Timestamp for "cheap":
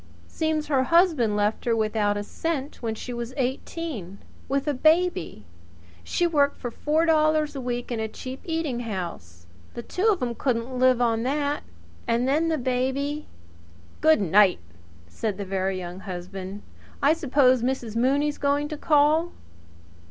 8.07-8.41